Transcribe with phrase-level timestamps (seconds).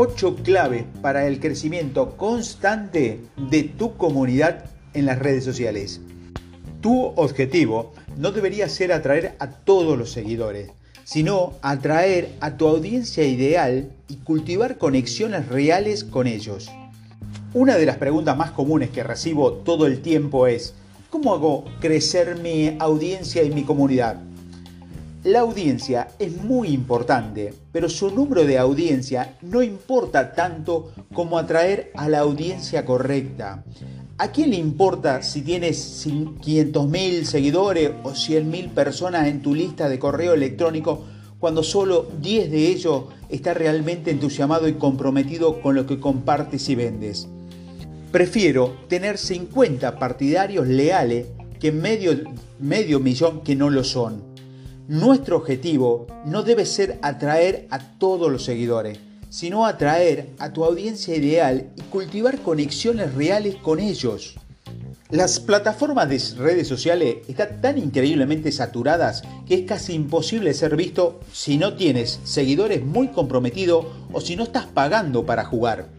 [0.00, 6.00] 8 claves para el crecimiento constante de tu comunidad en las redes sociales.
[6.80, 10.70] Tu objetivo no debería ser atraer a todos los seguidores,
[11.02, 16.70] sino atraer a tu audiencia ideal y cultivar conexiones reales con ellos.
[17.52, 20.74] Una de las preguntas más comunes que recibo todo el tiempo es,
[21.10, 24.27] ¿cómo hago crecer mi audiencia y mi comunidad?
[25.28, 31.92] La audiencia es muy importante, pero su número de audiencia no importa tanto como atraer
[31.96, 33.62] a la audiencia correcta.
[34.16, 39.98] ¿A quién le importa si tienes 500.000 seguidores o 100.000 personas en tu lista de
[39.98, 41.04] correo electrónico
[41.38, 46.74] cuando solo 10 de ellos está realmente entusiasmado y comprometido con lo que compartes y
[46.74, 47.28] vendes?
[48.10, 51.26] Prefiero tener 50 partidarios leales
[51.60, 52.12] que medio,
[52.58, 54.27] medio millón que no lo son.
[54.88, 61.14] Nuestro objetivo no debe ser atraer a todos los seguidores, sino atraer a tu audiencia
[61.14, 64.36] ideal y cultivar conexiones reales con ellos.
[65.10, 71.20] Las plataformas de redes sociales están tan increíblemente saturadas que es casi imposible ser visto
[71.34, 75.97] si no tienes seguidores muy comprometidos o si no estás pagando para jugar.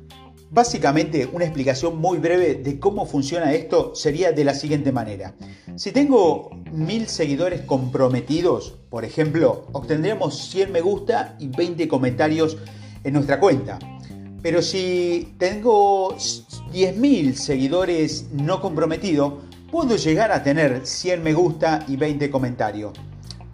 [0.52, 5.36] Básicamente, una explicación muy breve de cómo funciona esto sería de la siguiente manera.
[5.76, 12.58] Si tengo mil seguidores comprometidos, por ejemplo, obtendremos 100 me gusta y 20 comentarios
[13.04, 13.78] en nuestra cuenta.
[14.42, 19.34] Pero si tengo 10.000 seguidores no comprometidos,
[19.70, 22.94] puedo llegar a tener 100 me gusta y 20 comentarios.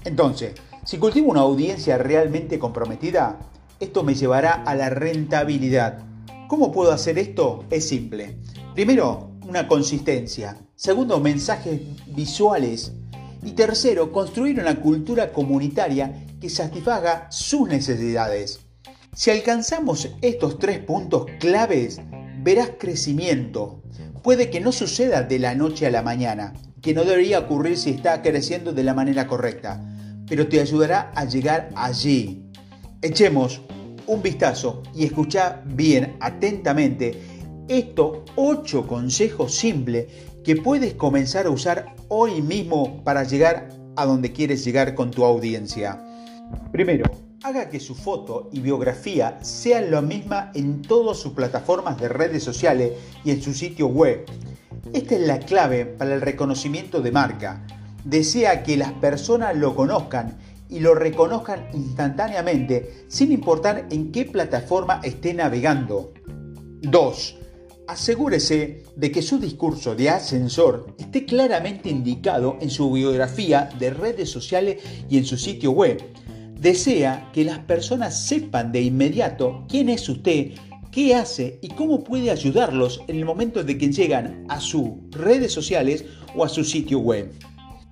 [0.05, 0.53] Entonces,
[0.85, 3.39] si cultivo una audiencia realmente comprometida,
[3.81, 6.14] esto me llevará a la rentabilidad
[6.55, 7.65] ¿Cómo puedo hacer esto?
[7.69, 8.37] Es simple.
[8.73, 10.57] Primero, una consistencia.
[10.73, 11.81] Segundo, mensajes
[12.15, 12.93] visuales.
[13.43, 18.61] Y tercero, construir una cultura comunitaria que satisfaga sus necesidades.
[19.13, 21.99] Si alcanzamos estos tres puntos claves,
[22.41, 23.81] verás crecimiento.
[24.23, 27.89] Puede que no suceda de la noche a la mañana, que no debería ocurrir si
[27.89, 29.83] está creciendo de la manera correcta,
[30.25, 32.45] pero te ayudará a llegar allí.
[33.01, 33.59] Echemos
[34.07, 37.19] un vistazo y escucha bien atentamente
[37.67, 40.07] estos 8 consejos simples
[40.43, 45.25] que puedes comenzar a usar hoy mismo para llegar a donde quieres llegar con tu
[45.25, 45.99] audiencia.
[46.71, 47.05] Primero,
[47.43, 52.43] haga que su foto y biografía sean lo misma en todas sus plataformas de redes
[52.43, 52.93] sociales
[53.23, 54.25] y en su sitio web.
[54.93, 57.65] Esta es la clave para el reconocimiento de marca.
[58.03, 60.37] Desea que las personas lo conozcan
[60.69, 66.13] y lo reconozcan instantáneamente sin importar en qué plataforma esté navegando.
[66.81, 67.37] 2.
[67.87, 74.29] Asegúrese de que su discurso de ascensor esté claramente indicado en su biografía de redes
[74.29, 76.01] sociales y en su sitio web.
[76.59, 80.53] Desea que las personas sepan de inmediato quién es usted,
[80.91, 85.51] qué hace y cómo puede ayudarlos en el momento de que llegan a sus redes
[85.51, 86.05] sociales
[86.35, 87.31] o a su sitio web.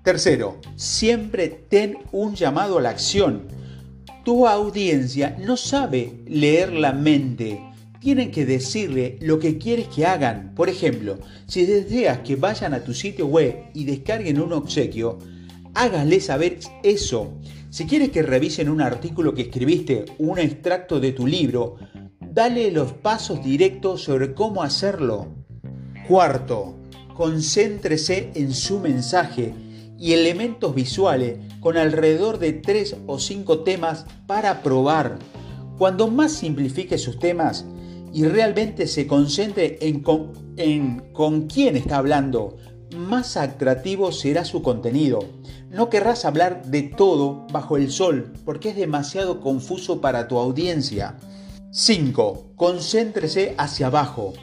[0.03, 3.47] Tercero, siempre ten un llamado a la acción.
[4.25, 7.61] Tu audiencia no sabe leer la mente.
[8.01, 10.55] Tienen que decirle lo que quieres que hagan.
[10.55, 15.19] Por ejemplo, si deseas que vayan a tu sitio web y descarguen un obsequio,
[15.73, 17.39] hágale saber eso.
[17.69, 21.77] Si quieres que revisen un artículo que escribiste, un extracto de tu libro,
[22.19, 25.27] dale los pasos directos sobre cómo hacerlo.
[26.09, 26.75] Cuarto,
[27.15, 29.53] concéntrese en su mensaje
[29.97, 35.19] y elementos visuales con alrededor de 3 o 5 temas para probar.
[35.77, 37.65] Cuando más simplifique sus temas
[38.13, 42.57] y realmente se concentre en con, en con quién está hablando,
[42.95, 45.19] más atractivo será su contenido.
[45.69, 51.17] No querrás hablar de todo bajo el sol porque es demasiado confuso para tu audiencia.
[51.71, 52.53] 5.
[52.55, 54.33] Concéntrese hacia abajo.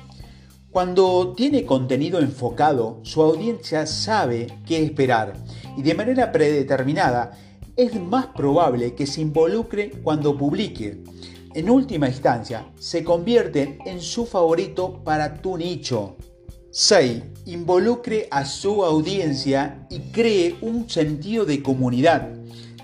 [0.70, 5.34] Cuando tiene contenido enfocado, su audiencia sabe qué esperar
[5.76, 7.32] y de manera predeterminada
[7.74, 11.02] es más probable que se involucre cuando publique.
[11.54, 16.16] En última instancia, se convierte en su favorito para tu nicho.
[16.70, 17.20] 6.
[17.46, 22.28] Involucre a su audiencia y cree un sentido de comunidad.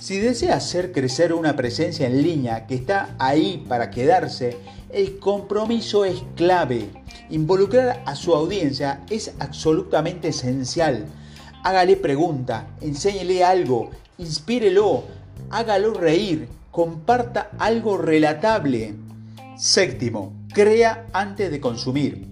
[0.00, 4.56] Si desea hacer crecer una presencia en línea que está ahí para quedarse,
[4.92, 6.90] el compromiso es clave.
[7.30, 11.06] Involucrar a su audiencia es absolutamente esencial.
[11.64, 15.02] Hágale pregunta, enséñele algo, inspírelo,
[15.50, 18.94] hágalo reír, comparta algo relatable.
[19.56, 22.28] Séptimo, crea antes de consumir.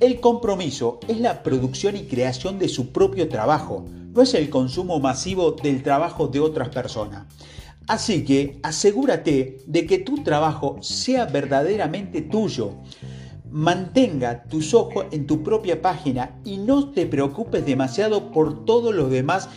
[0.00, 4.98] El compromiso es la producción y creación de su propio trabajo, no es el consumo
[5.00, 7.24] masivo del trabajo de otras personas.
[7.86, 12.72] Así que asegúrate de que tu trabajo sea verdaderamente tuyo.
[13.54, 19.12] Mantenga tus ojos en tu propia página y no te preocupes demasiado por todos los
[19.12, 19.48] demás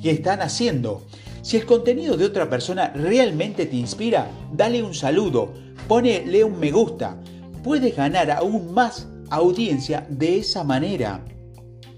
[0.00, 1.02] que están haciendo.
[1.42, 5.52] Si el contenido de otra persona realmente te inspira, dale un saludo,
[5.88, 7.20] ponele un me gusta.
[7.64, 11.24] Puedes ganar aún más audiencia de esa manera.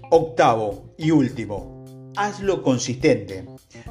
[0.09, 1.72] Octavo y último,
[2.15, 3.45] hazlo consistente.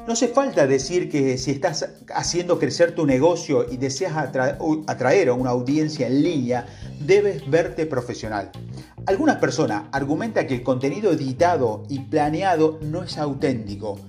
[0.07, 5.33] No hace falta decir que si estás haciendo crecer tu negocio y deseas atraer a
[5.33, 6.65] una audiencia en línea,
[6.99, 8.51] debes verte profesional.
[9.05, 13.99] Algunas personas argumentan que el contenido editado y planeado no es auténtico,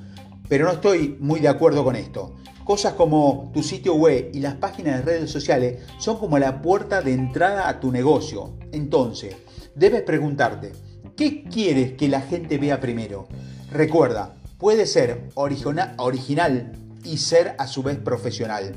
[0.48, 2.34] pero no estoy muy de acuerdo con esto.
[2.64, 7.02] Cosas como tu sitio web y las páginas de redes sociales son como la puerta
[7.02, 8.54] de entrada a tu negocio.
[8.72, 9.36] Entonces,
[9.74, 10.72] debes preguntarte,
[11.14, 13.28] ¿qué quieres que la gente vea primero?
[13.74, 16.72] Recuerda, puede ser original
[17.02, 18.76] y ser a su vez profesional.